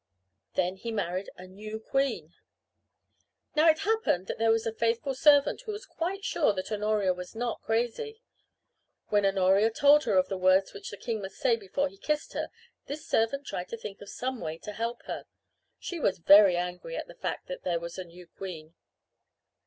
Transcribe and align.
Then 0.55 0.77
he 0.77 0.91
married 0.91 1.29
a 1.37 1.45
new 1.45 1.79
queen. 1.79 2.33
Now 3.55 3.69
it 3.69 3.81
happened 3.81 4.25
that 4.25 4.39
there 4.39 4.49
was 4.49 4.65
a 4.65 4.73
faithful 4.73 5.13
servant 5.13 5.61
who 5.61 5.71
was 5.73 5.85
quite 5.85 6.23
sure 6.25 6.53
that 6.53 6.71
Honoria 6.71 7.13
was 7.13 7.35
not 7.35 7.61
crazy. 7.61 8.19
When 9.09 9.27
Honoria 9.27 9.69
told 9.69 10.05
her 10.05 10.17
of 10.17 10.27
the 10.27 10.39
words 10.39 10.73
which 10.73 10.89
the 10.89 10.97
king 10.97 11.21
must 11.21 11.35
say 11.35 11.55
before 11.55 11.87
he 11.87 11.97
kissed 11.99 12.33
her 12.33 12.49
this 12.87 13.05
servant 13.07 13.45
tried 13.45 13.69
to 13.69 13.77
think 13.77 14.01
of 14.01 14.09
some 14.09 14.41
way 14.41 14.57
to 14.63 14.71
help 14.73 15.03
her. 15.03 15.25
She 15.77 15.99
was 15.99 16.17
very 16.17 16.57
angry 16.57 16.95
at 16.97 17.05
the 17.05 17.13
fact 17.13 17.45
that 17.47 17.61
there 17.61 17.79
was 17.79 17.99
a 17.99 18.03
new 18.03 18.25
queen. 18.25 18.73